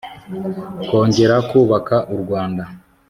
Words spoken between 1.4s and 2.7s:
kubaka u rwanda